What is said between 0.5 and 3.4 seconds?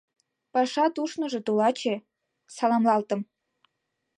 —Пашат ушныжо, тулаче!— саламлалтым.